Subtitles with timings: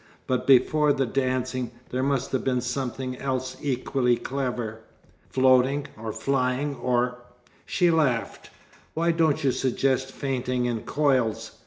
[0.25, 4.79] "But before the dancing, there must have been something else equally clever.
[5.29, 7.19] Floating or flying or"
[7.67, 8.49] She laughed.
[8.95, 11.51] "Why don't you suggest fainting in coils?